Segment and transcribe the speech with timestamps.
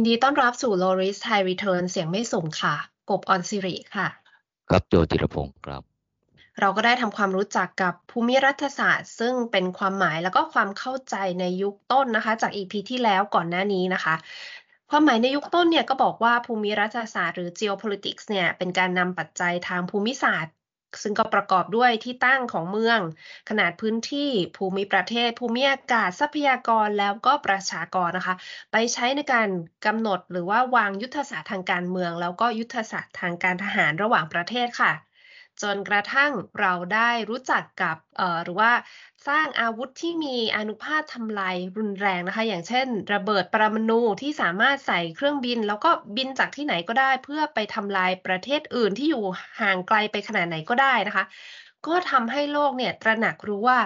[0.00, 2.74] ยินดีต้อนรับสู่ Low Risk High Return เสียงไม่สุ่มค่ะ
[3.10, 4.08] กบออนซิริค่ะ
[4.68, 5.82] ครับโจจิรพงศ์ครับ
[6.60, 14.14] เราก็ได้ทำความรู้จักกับภูมิรัฐศาสตร์ ซึ่งเป็นความหมายแล้วก็ความเข้าใจในยุคต้นนะคะ จาก EP ที่แล้วก่อนหน้านี้นะคะ
[14.90, 20.54] ความหมายในยุคต้นเนี่ยก็บอกว่าภูมิรัฐศาสตร์หรือ geopolitics เนี่ยเป็นการนำปัจจัยทางภูมิศาสตร์
[21.02, 23.00] ซึ่งก็ประกอบด้วยที่ตั้งของเมือง
[23.48, 28.34] ขนาดพื้นที่ภูมิประเทศ ภูมิอากาศทรัพยากรแล้วก็ประชากรนะคะ
[28.72, 29.48] ไปใช้ในการ
[29.86, 34.92] กำหนดหรือว่าวางยุทธศาสตร์ทางการเมือง แล้วก็ยุทธศาสตร์ทางการทหารระหว่างประเทศค่ะ
[35.62, 37.96] จนกระทั่งเราได้รู้จักกับ
[38.44, 38.72] หรือว่า
[39.28, 49.24] สร้างอาวุธที่มีอนุภาคทำลายรุนแรงนะคะ อย่างเช่น ระเบิดปรมาณูที่สามารถใส่เครื่องบิน แล้วก็บินจากที่ไหนก็ได้ เพื่อไปทำลายประเทศอื่นที่อยู่
[49.60, 51.24] ห่างไกลไปขนาดไหนก็ได้นะคะ
[51.86, 53.78] ก็ทำให้โลกเนี่ยตระหนักรู้ว่า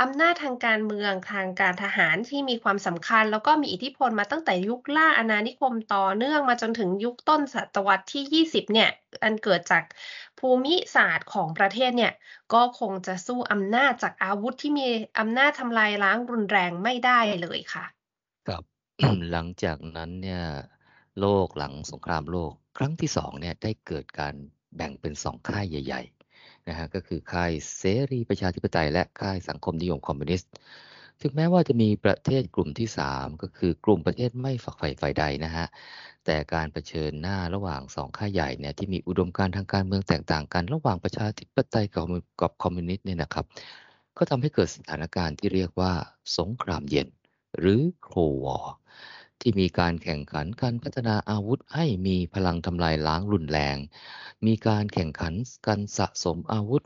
[0.00, 8.90] อำนาจทางการเมืองทางการทหารที่มีความสำคัญ แล้วก็มีอิทธิพลมาตั้งแต่ยุคล่าอาณานิคมต่อเนื่องมาจนถึงยุคต้นศตวรรษที่ 20 เนี่ย
[9.22, 9.84] อันเกิดจาก
[10.38, 12.12] ภูมิศาสตร์ของประเทศเนี่ย
[12.54, 17.84] ก็คงจะสู้อำนาจจากอาวุธที่มีอำนาจทำลายล้างรุนแรงไม่ได้เลยค่ะ
[18.46, 18.62] ครับ
[19.30, 20.42] หลังจากนั้นเนี่ย
[21.20, 24.34] โลกหลังสงครามโลกครั้งที่สองเนี่ยได้เกิดการ
[24.76, 26.02] แบ่งเป็นสองค่ายใหญ่
[26.70, 30.50] นะฮะก็คือค่ายเสรีประชาธิปไตย และค่ายสังคมนิยมคอมมิวนิสต์
[31.22, 35.66] ถึงแม้ว่าจะมีประเทศกลุ่มที่ 3 ก็คือกลุ่มประเทศไม่ฝักใฝ่ฝ่ายใดนะฮะ
[36.24, 41.86] แต่การเผชิญหน้าระหว่างสองค่ายใหญ่เนี่ยที่มีอุดมการณ์ทางการเมืองแตกต่างกันระหว่างประชาธิปไตย
[42.40, 43.44] กับคอมมิวนิสต์เนี่ยนะครับ
[44.16, 45.92] ก็ทำให้เกิดสถานการณ์ที่เรียกว่า
[46.38, 47.08] สงครามเย็น
[47.58, 48.12] หรือ Cold
[48.44, 48.74] War
[49.40, 53.76] ที่มีการแข่งขันการพัฒนาอาวุธให้มีพลังทำลายล้างรุนแรง
[54.46, 55.34] มีการแข่งขัน
[55.66, 56.82] การสะสมอาวุธ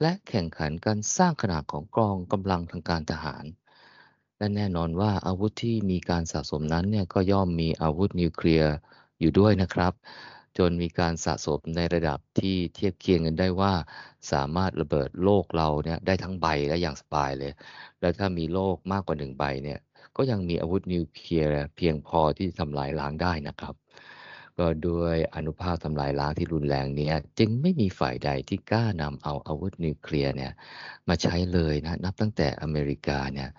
[0.00, 3.44] และแข่งขันการสร้างขนาดของกองกำลังทางการทหาร
[4.38, 8.72] และแน่นอนว่าอาวุธที่มีการสะสมนั้นเนี่ยก็ย่อมมีอาวุธนิวเคลียร์
[9.20, 9.92] อยู่ด้วยนะครับ
[10.58, 13.72] จนมีการสะสมในระดับที่เทียบเคียงกันได้ว่า
[14.32, 17.52] สามารถระเบิดโลกเราเนี่ยได้ทั้งใบและอย่างสบายเลย
[18.00, 19.78] แล้วถ้ามีโลกมากกว่าหนึ่งใบเนี่ย
[20.16, 23.74] ก็ยังมีอาวุธนิวเคลียร์เพียงพอที่ทำลายล้างได้นะครับ
[24.58, 30.52] ก็ด้วยอนุภาคทำลายล้างที่รุนแรงนี้จึงไม่มีฝ่ายใดที่กล้านำเอาอาวุธนิวเคลียร์เนี่ย
[31.08, 33.50] มาใช้เลยนะนับตั้งแต่อเมริกาเนี่ย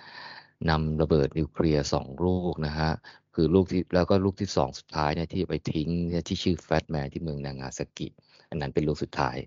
[0.70, 2.92] นำระเบิดนิวเคลียร์สองลูกนะฮะ
[3.36, 5.90] คือลูกที่แล้วก็ลูกที่สองสุดท้ายเนี่ยที่ไปทิ้ง
[6.28, 8.08] ที่ชื่อแฟตแมนที่เมืองนางาซากิ
[8.50, 9.38] อันนั้นเป็นลูกสุดท้าย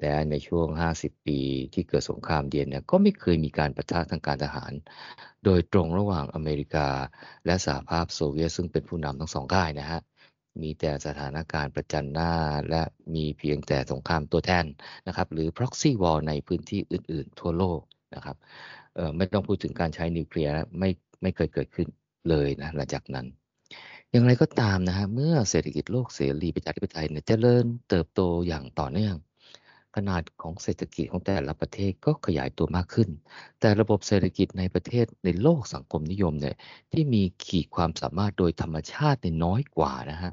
[0.00, 0.66] และในช่วง
[0.98, 1.40] 50 ปี
[1.74, 4.72] ที่เกิดสงครามเย็นเนี่ยก็ไม่เคยมีการประทะทางการทหาร
[5.44, 6.88] โดยตรงระหว่างอเมริกา
[7.46, 10.00] และสหภาพโซเวียตซึ่งเป็นผู้นำทั้งสองค่ายนะฮะ
[10.62, 12.32] มีแต่สถานการณ์ประจันหน้า
[12.70, 12.82] และ
[13.14, 14.64] มีเพียงแต่สงครามตัวแทน
[15.06, 17.80] นะครับ หรือ proxy war ในพื้นที่อื่น ๆ ทั่วโลก
[18.14, 18.36] นะครับ
[19.16, 20.90] ไม่ต้องพูดถึงการใช้นิวเคลียร์ไม่
[21.22, 21.88] ไม่เคยเกิดขึ้น
[22.28, 23.26] เลยนะหลังจากนั้น
[24.10, 29.16] อย่างไรก็ตามนะฮะเมื่อเศรษฐกิจโลกเสรีประชาธิปไตยเนี่ยเจริญเติบโตอย่างต่อเนื่อง
[29.96, 33.08] ขนาดของเศรษฐกิจของแต่ละประเทศก็ขยายตัวมากขึ้น
[33.60, 36.56] แต่ระบบเศรษฐกิจในประเทศในโลกสังคมนิยมเนี่ย
[36.92, 40.32] ที่มีขีดความสามารถโดยธรรมชาติในน้อยกว่านะฮะ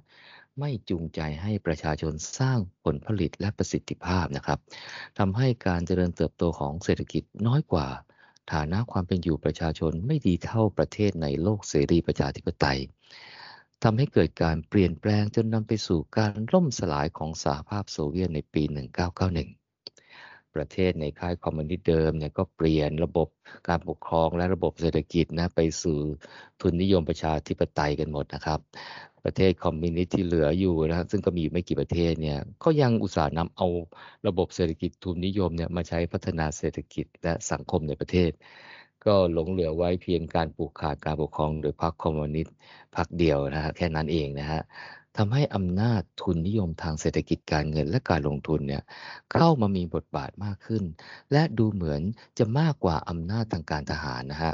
[0.60, 4.60] ไม่จูงใจให้ประชาชนสร้างผลผลิตและประสิทธิภาพนะครับ
[5.18, 7.88] ทำให้การเจริญเติบโตของเศรษฐกิจน้อยกว่า
[8.54, 12.80] ฐานะความเป็นอยู่ประชาชนไม่ดีเท่าประเทศในโลกเสรีประชาธิปไตย
[13.84, 18.64] ทำให้เกิดการเปลี่ยนแปลงจนนำไปสู่การล่มสลายของสหภาพโซเวียตในปี
[19.58, 23.28] 1991 ประเทศในค่ายคอมมิวนิสต์เดิมเนี่ยก็เปลี่ยนระบบ
[23.68, 25.98] การปกครองและระบบเศรษฐกิจนะไปสู่
[26.62, 28.60] ทุนนิยมประชาธิปไตยกันหมดนะครับ
[29.26, 33.68] ประเทศคอมมิวนิสต์ที่เหลืออยู่นะซึ่งก็มีไม่กี่ประเทศเนี่ยก็ยังอุตส่าห์นำเอา
[34.28, 38.32] ระบบเศรษฐกิจทุนนิยมเนี่ยมาใช้พัฒนาเศรษฐกิจและสังคมในประเทศ
[39.06, 42.56] ก็หลงเหลือไว้เพียงการผูกขาดการปกครองโดยพรรคคอมมิวนิสต์
[42.96, 44.62] พรรคเดียวนะฮะแค่นั้นเองนะฮะ
[45.18, 48.84] ทำให้อำนาจทุนนิยมทางเศรษฐกิจการเงินและการลงทุนเนี่ย
[49.34, 50.84] เข้ามามีบทบาทมากขึ้น
[51.32, 52.02] และดูเหมือน
[52.38, 54.54] จะมากกว่าอำนาจทางการทหารนะฮะ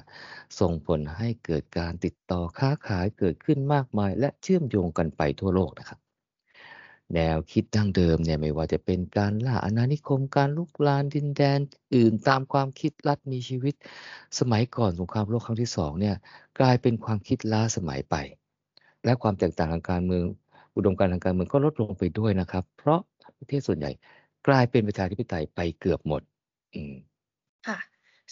[0.59, 6.04] ส่งผลให้เกิดการติดต่อค้าขายเกิดขึ้นมากมาย และเชื่อมโยงกันไปทั่วโลกนะครับ
[7.13, 11.59] แนวคิดดั้งเดิมเนี่ยไม่ว่าจะเป็นการล่าอาณานิคมการลุกลานดินแดน
[11.95, 13.75] อื่นตามความคิดรัฐมีชีวิต
[14.39, 16.15] สมัยก่อนสงครามโลกครั้งที่สองเนี่ย
[16.59, 18.15] กลายเป็นความคิดล้าสมัยไป
[19.05, 20.23] และความแตกต่างทางการเมือง
[20.75, 22.99] อุดมการทางการเมืองก็ลดลงไปด้วยนะครับ เพราะ
[23.37, 23.91] ประเทศส่วนใหญ่
[24.47, 26.21] กลายเป็นประชาธิปไตยไปเกือบหมด
[26.73, 26.95] อืม
[27.65, 27.77] ค่ะ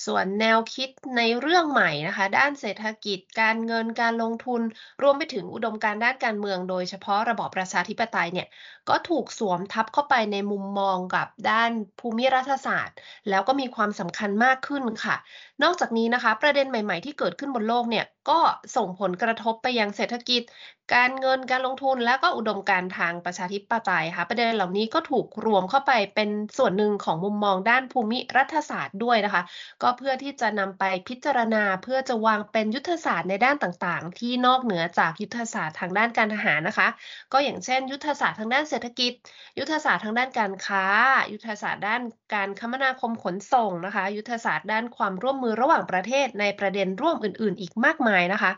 [0.06, 4.62] ส่วนแนวคิดในเรื่องใหม่นะคะ ด้านเศรษฐกิจการเงินการลงทุน
[5.02, 8.48] รวมไปถึงอุดมการด้านการเมือง โดยเฉพาะระบอบประชาธิปไตยเนี่ย
[8.90, 12.98] ก็ถูกสวมทับเข้าไปในมุมมองกับด้านภูมิรัฐศาสตร์
[13.30, 15.16] แล้วก็มีความสำคัญมากขึ้นค่ะ
[15.64, 18.40] นอกจากนี้นะคะ ประเด็นใหม่ ๆ ที่เกิดขึ้นบนโลกเนี่ยก็
[18.76, 20.42] ส่งผลกระทบไปยังเศรษฐกิจ
[20.94, 29.44] การเงินการลงทุนและก็อุดมการทางประชาธิปไตยค่ะประเด็นเหล่านี้ก็ถูกรวมเข้าไปเป็นส่วนหนึ่งของมุมมองด้านภูมิรัฐศาสตร์ด้วยนะคะ
[29.82, 36.88] ก็เพื่อที่จะนำไปพิจารณาเพื่อจะวางเป็นยุทธศาสตร์ในด้านต่างๆ ที่นอกเหนือจากยุทธศาสตร์ทางด้านการทหารนะคะ
[37.34, 39.14] ก็อย่างเช่น ยุทธศาสตร์ทางด้านเศรษฐกิจ
[39.60, 40.86] ยุทธศาสตร์ทางด้านการค้า
[41.34, 42.02] ยุทธศาสตร์ด้าน
[42.34, 48.52] การคมนาคมขนส่งนะคะ ยุทธศาสตร์ด้านความร่วมมือระหว่างประเทศในประเด็นร่วมอื่น ๆ อีกมากมายายนะคะ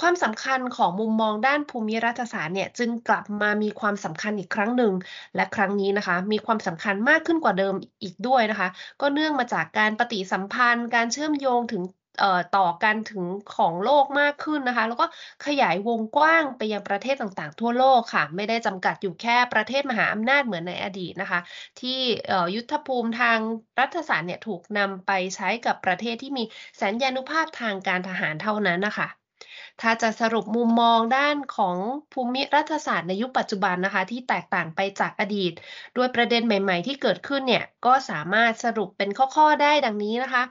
[0.00, 4.92] ความสำคัญของมุมมองด้านภูมิรัฐศาสตร์เนี่ยจึงกลับมามีความสำคัญอีกครั้งหนึ่ง
[5.34, 8.68] และครั้งนี้นะคะ มีความสำคัญมากขึ้นกว่าเดิมอีกด้วยนะคะ
[9.00, 11.82] ก็เนื่องมาจากการปฏิสัมพันธ์ การเชื่อมโยงถึง
[12.56, 13.24] ต่อกันถึง
[13.54, 15.06] ของโลกมากขึ้นนะคะ แล้วก็
[15.46, 21.40] ขยายวงกว้างไปยังประเทศต่างๆ ทั่วโลกค่ะ ไม่ได้จำกัดอยู่แค่ประเทศมหาอำนาจเหมือนในอดีตนะคะ
[21.80, 21.98] ที่
[22.54, 23.38] ยุทธภูมิทาง
[23.80, 26.44] รัฐศาสตร์เนี่ยถูกนำไปใช้กับประเทศที่มี
[26.82, 29.08] สัญญานุภาพทางการทหารเท่านั้นนะคะ
[29.80, 31.76] ถ้าจะสรุปมุมมองด้านของ
[32.12, 35.52] ภูมิรัฐศาสตร์ในยุคปัจจุบันนะคะ ที่แตกต่างไปจากอดีต
[35.96, 40.42] ด้วยประเด็นใหม่ ๆ ที่เกิดขึ้นเนี่ย ก็สามารถสรุปเป็นข้อ ๆ ได้ดังนี้นะคะ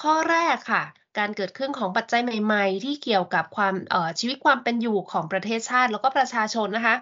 [0.00, 0.82] ข้อแรกค่ะ
[1.18, 3.74] การเกิดขึ้นของปัจจัยใหม่ ๆ ที่เกี่ยวกับความ
[4.20, 6.96] ชีวิตความเป็นอยู่ของประเทศชาติ แล้วก็ประชาชนนะคะ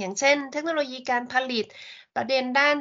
[0.00, 1.64] อย่างเช่น เทคโนโลยีการผลิต
[2.16, 2.76] ประเด็นด้าน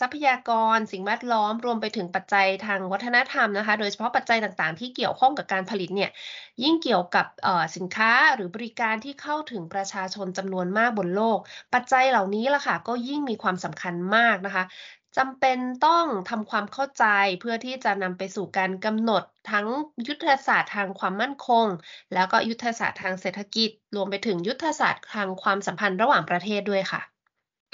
[0.00, 6.10] ทรัพยากร สิ่งแวดล้อม รวมไปถึงปัจจัยทางวัฒนธรรมนะคะ โดยเฉพาะปัจจัยต่างๆ ที่เกี่ยวข้องกับการผลิตเนี่ย
[6.62, 7.26] ยิ่งเกี่ยวกับ
[7.76, 11.38] สินค้าหรือบริการที่เข้าถึงประชาชนจำนวนมากบนโลก
[11.74, 14.64] ปัจจัยเหล่านี้ล่ะค่ะก็ยิ่งมีความสำคัญมากนะคะ
[15.16, 17.04] จำเป็นต้องทำความเข้าใจ
[17.40, 19.66] เพื่อที่จะนำไปสู่การกำหนดทั้ง
[20.08, 21.66] ยุทธศาสตร์ทางความมั่นคง
[22.14, 27.02] แล้วก็ยุทธศาสตร์ทางเศรษฐกิจ รวมไปถึงยุทธศาสตร์ทางความสัมพันธ์ระหว่างประเทศด้วยค่ะ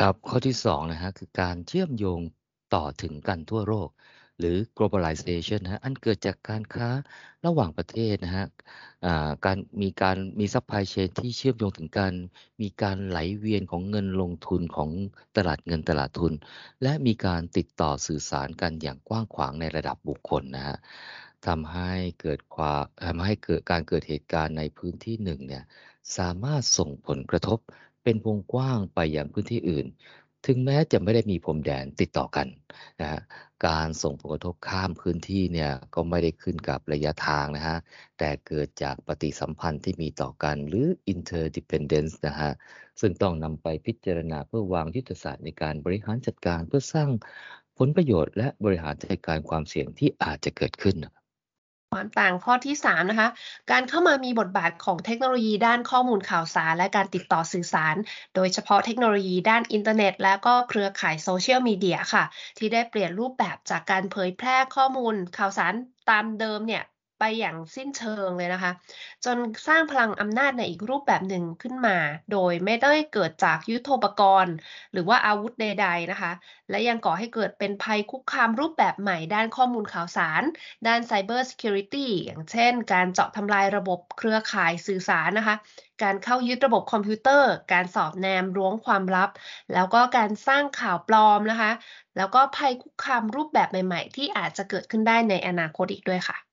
[0.00, 2.20] ครับข้อที่สองนะฮะคือการเชื่อมโยง
[2.74, 3.88] ต่อถึงกันทั่วโลก
[4.38, 6.88] หรือ globalization นะฮะอันเกิดจากการค้า
[7.46, 8.46] ระหว่างประเทศนะฮะ
[9.44, 12.12] การมีการมี supply chain ที่เชื่อมโยงถึงกัน
[12.60, 14.90] มีการไหลเวียนของเงินลงทุนของ
[15.36, 16.32] ตลาดเงินตลาดทุน
[16.82, 20.76] และมีการติดต่อสื่อสารกันอย่างกว้างขวางในระดับบุคคลนะฮะ
[21.46, 25.64] ทำให้เกิดความทำให้เกิดการเกิดเหตุการณ์ในพื้นที่หนึ่งเนี่ย
[26.16, 27.58] สามารถส่งผลกระทบ
[28.02, 29.86] เป็นวงกว้างไปยังพื้นที่อื่น
[30.48, 32.46] ถึงแม้จะไม่ได้มีพรมแดนติดต่อกัน
[33.00, 33.20] นะฮะ
[33.66, 37.78] การส่งผลกระทบข้ามพื้นที่เนี่ยก็ไม่ได้ขึ้นกับระยะทางนะฮะ
[38.18, 42.50] แต่เกิดจากปฏิสัมพันธ์ที่มีต่อกันหรือ interdependence นะฮะ
[43.00, 47.10] ซึ่งต้องนำไปพิจารณาเพื่อวางยุทธศาสตร์ในการบริหารจัดการเพื่อสร้าง
[47.78, 50.96] ผลประโยชน์และบริหารจัดการความเสี่ยงที่อาจจะเกิดขึ้น
[51.92, 53.28] ความต่างข้อที่ 3 นะคะ
[53.70, 57.96] การเข้ามามีบทบาทของเทคโนโลยีด้านข้อมูลข่าวสาร และการติดต่อสื่อสาร
[58.34, 62.24] โดยเฉพาะเทคโนโลยีด้านอินเทอร์เน็ต และก็เครือข่ายโซเชียลมีเดียค่ะ
[62.58, 65.74] ที่ได้เปลี่ยนรูปแบบจากการเผยแพร่ข้อมูลข่าวสาร
[66.10, 66.82] ตามเดิมเนี่ย
[67.18, 68.72] ไปอย่างสิ้นเชิงเลยนะคะ
[69.24, 69.36] จน
[69.68, 71.96] สร้างพลังอำนาจในอีกรูปแบบหนึ่งขึ้นมา
[72.32, 74.54] โดยไม่ได้เกิดจากยุทโธปกรณ์
[74.92, 76.32] หรือว่าอาวุธใด ๆนะคะ
[76.70, 80.42] และยังก่อให้เกิดเป็นภัยคุกคามรูปแบบใหม่ด้านข้อมูลข่าวสาร
[80.86, 85.56] ด้าน Cyber Security อย่างเช่น การเจาะทำลายระบบเครือข่ายสื่อสารนะคะ
[86.02, 89.30] การเข้ายึดระบบคอมพิวเตอร์ การสอบแนมล้วงความลับ
[89.74, 91.72] แล้วก็การสร้างข่าวปลอมนะคะ
[92.16, 96.47] แล้วก็ภัยคุกคามรูปแบบใหม่ ๆ ที่อาจจะเกิดขึ้นได้ในอนาคตอีกด้วยค่ะ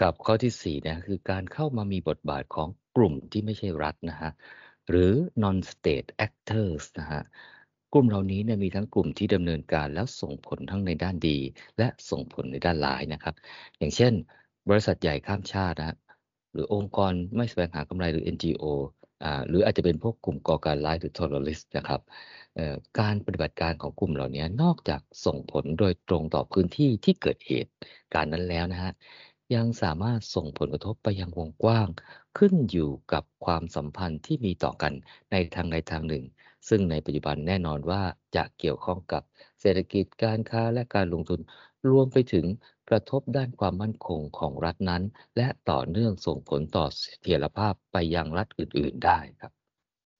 [0.00, 4.30] กับข้อที่4เนี่ยคือการเข้ามามีบทบาทของกลุ่มที่ไม่ใช่รัฐนะฮะ
[4.88, 5.12] หรือ
[5.42, 7.22] non state actors นะฮะ
[7.92, 11.38] กลุ่มเหล่านี้เนี่ยมีทั้งกลุ่มที่ดำเนินการแล้วส่งผลทั้งในด้านดี
[11.78, 13.34] และส่งผลในด้านร้ายนะครับ
[13.78, 14.12] อย่างเช่น
[14.68, 15.96] บริษัทใหญ่ข้ามชาตินะ
[16.52, 18.64] หรือองค์กรไม่แสวงหากำไรหรือ NGO
[19.24, 22.00] อ่าหรืออาจจะเป็นพวกกลุ่มก่อการร้ายหรือ terrorist นะครับ
[23.00, 27.72] การปฏิบัติการของกลุ่มเหล่านี้นอกจากส่งผลโดยตรงต่อพื้นที่ที่เกิดเหตุ
[28.14, 28.92] การนั้นแล้วนะฮะ
[29.54, 31.88] ยังสามารถส่งผลกระทบไปยังวงกว้าง
[32.38, 34.92] ขึ้นอยู่กับความสัมพันธ์ที่มีต่อกัน
[35.30, 36.24] ในทางใดทางหนึ่ง
[36.68, 38.02] ซึ่งในปัจจุบันแน่นอนว่า
[38.36, 39.22] จะเกี่ยวข้องกับ
[39.60, 41.40] เศรษฐกิจการค้าและการลงทุน
[41.90, 42.46] รวมไปถึง
[42.88, 45.02] กระทบด้านความมั่นคงของรัฐนั้น
[45.36, 49.57] และต่อเนื่องส่งผลต่อเสถียรภาพไปยังรัฐอื่น ๆ ได้ครับ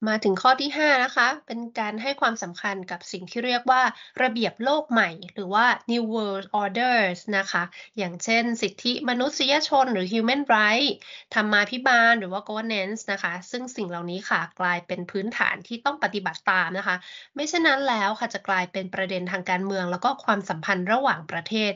[0.07, 3.81] มาถึงข้อที่ 5 นะคะ เป็นการให้ความสำคัญกับสิ่งที่เรียกว่า
[4.21, 7.63] ระเบียบโลกใหม่ หรือว่า New World Orders นะคะ
[7.97, 10.93] อย่างเช่น สิทธิมนุษยชนหรือ Human Rights
[11.33, 16.95] ธรรมาภิบาลหรือว่า Governance นะคะ ซึ่งสิ่งเหล่านี้ค่ะกลายเป็นพื้นฐานที่ต้องปฏิบัติตามนะคะ
[17.35, 21.71] ไม่เช่นนั้นแล้วค่ะจะกลายเป็นประเด็นทางการเมือง แล้วก็ความสัมพันธ์ระหว่างประเทศ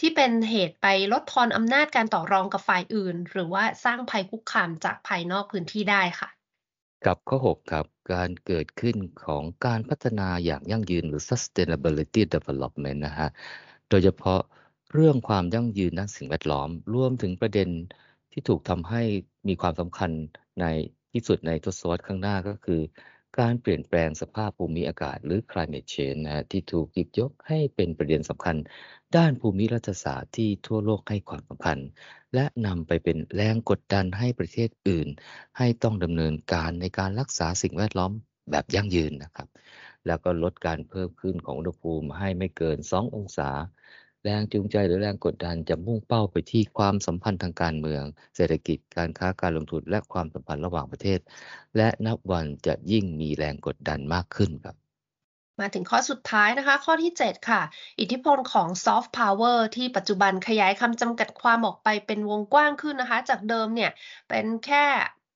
[0.00, 6.37] ที่เป็นเหตุไปลดทอนอำนาจการต่อรองกับฝ่ายอื่น หรือว่าสร้างภัยคุกคามจากภายนอกพื้นที่ได้ค่ะ
[7.06, 13.28] กับข้อ 6 ครับ การเกิดขึ้นของการพัฒนาอย่างยั่งยืนหรือ sustainability development นะฮะ
[13.88, 14.40] โดยเฉพาะ
[14.92, 17.68] เรื่องความยั่งยืนด้านสิ่งแวดล้อม รวมถึงประเด็น
[18.32, 19.02] ที่ถูกทำให้
[19.48, 20.10] มีความสำคัญ
[20.60, 20.64] ใน
[21.12, 22.80] ที่สุดในทศวรรษข้างหน้าก็คือ
[23.40, 28.56] การเปลี่ยนแปลงสภาพภูมิอากาศหรือ climate change นะที่ถูกหยิบยกให้เป็นประเด็นสำคัญ
[29.16, 31.78] ด้านภูมิรัฐศาสตร์ที่ทั่วโลกให้ความสำคัญ
[32.34, 35.08] และนำไปเป็นแรงกดดันให้ประเทศอื่น
[35.58, 38.12] ให้ต้องดำเนินการในการรักษาสิ่งแวดล้อม
[38.50, 39.48] แบบยั่งยืนนะครับ
[40.06, 43.50] แล้วก็ลดการเพิ่มขึ้นของอุณหภูมิให้ไม่เกิน 2 องศา
[44.28, 48.04] แรงจูงใจหรือแรงกดดันจะมุ่งเป้าไปที่ความสัมพันธ์ทางการเมือง
[48.36, 51.20] เศรษฐกิจการค้าการลงทุนและความสัมพันธ์ระหว่างประเทศ
[51.76, 54.76] และนับวันจะยิ่งมีแรงกดดันมากขึ้นครับ
[55.60, 57.62] มาถึงข้อสุดท้ายนะคะ ข้อที่ 7 ค่ะ
[58.00, 63.90] อิทธิพลของซอฟต์พาวเวอร์ที่ปัจจุบันขยายคำจำกัดความออกไปเป็นวงกว้างขึ้นนะคะ จากเดิมเนี่ย
[64.28, 64.84] เป็นแค่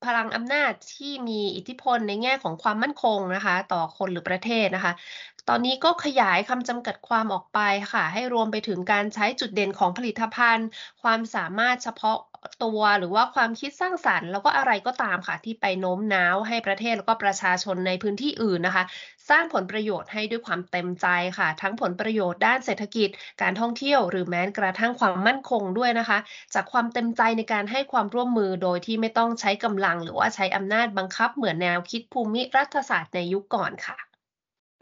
[0.05, 4.93] พลังอำนาจที่มีอิทธิพลในแง่ของความมั่นคงนะคะ ต่อคนหรือประเทศนะคะ
[5.49, 7.59] ตอนนี้ก็ขยายคำจำกัดความออกไป
[7.91, 10.67] ค่ะ ให้รวมไปถึงการใช้จุดเด่นของผลิตภัณฑ์
[11.01, 12.17] ความสามารถเฉพาะ
[12.63, 18.83] ตัวหรือว่าความคิดสร้างสรรค์ แล้วก็อะไรก็ตามค่ะ ที่ไปโน้มน้าวให้ประเทศแล้วก็ประชาชนในพื้นที่อื่นนะคะ
[19.29, 21.07] สร้างผลประโยชน์ให้ด้วยความเต็มใจ
[21.37, 23.09] ค่ะ ทั้งผลประโยชน์ด้านเศรษฐกิจ
[23.41, 26.19] การท่องเที่ยว หรือแม้กระทั่งความมั่นคงด้วยนะคะ
[26.53, 34.12] จากความเต็มใจในการให้ความร่วมมือโดยที่ไม่ต้องใช้กำลัง หรือว่าใช้อำนาจบังคับเหมือนแนวคิดภูมิรัฐศาสตร์ในยุคก่อนค่ะ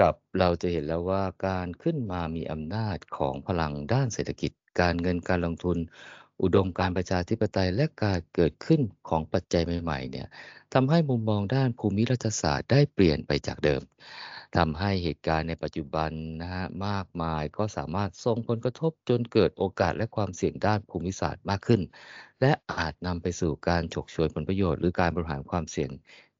[0.01, 5.77] ครับเราจะเห็นแล้วว่าการขึ้นมามีอำนาจของพลังด้านเศรษฐกิจ การเงินการลงทุน
[6.41, 10.27] อุดมการประชาธิปไตยและการเกิดขึ้นของปัจจัยใหม่ๆเนี่ย
[10.73, 13.81] ทำให้มุมมองด้านภูมิรัฐศาสตร์ได้เปลี่ยนไปจากเดิม
[14.57, 21.81] ทำให้เหตุการณ์ในปัจจุบันนะฮะมากมายก็สามารถส่งผลกระทบจนเกิดโอกาสและความเสี่ยงด้านภูมิศาสตร์มากขึ้น
[22.41, 25.91] และอาจนำไปสู่การฉกฉวยผลประโยชน์หรือการบริหารความเสี่ยง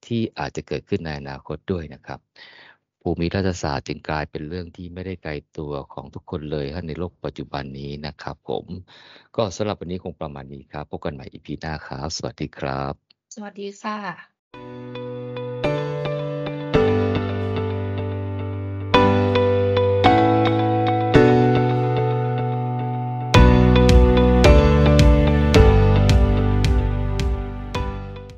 [0.06, 2.20] ที่อาจจะเกิดขึ้นในอนาคตด้วยนะครับ
[3.01, 8.65] ภูมิรัฐศาสตร์จึงกลายเป็นเรื่องที่ไม่ได้ไกลตัวของทุกคนเลยในโลกปัจจุบันนี้นะครับ ผม
[9.36, 12.93] ก็สำหรับวันนี้คงประมาณนี้ครับพบกันใหม่อีพีหน้าครับสวัสดีครับ
[13.36, 15.11] สวัสดีค่ะ